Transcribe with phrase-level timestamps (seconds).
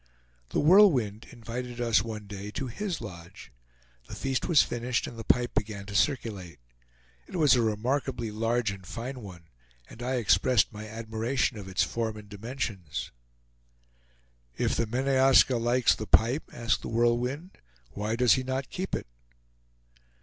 [0.49, 3.51] The Whirlwind invited us one day to his lodge.
[4.07, 6.57] The feast was finished, and the pipe began to circulate.
[7.27, 9.43] It was a remarkably large and fine one,
[9.87, 13.11] and I expressed my admiration of its form and dimensions.
[14.57, 17.59] "If the Meneaska likes the pipe," asked The Whirlwind,
[17.91, 19.05] "why does he not keep it?"